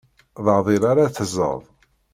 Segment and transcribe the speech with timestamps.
[0.43, 1.61] D aɛdil ara tẓeḍ.